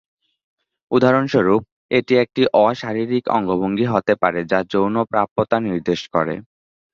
উদাহরণস্বরূপ, 0.91 1.61
এটি 1.91 2.13
একটি 2.23 2.41
অ-শারীরিক 2.61 3.23
অঙ্গভঙ্গি 3.37 3.85
হতে 3.85 4.13
পারে 4.21 4.39
যা 4.51 4.59
যৌন 4.71 4.95
প্রাপ্যতা 5.11 5.57
নির্দেশ 5.67 6.01
করে। 6.13 6.35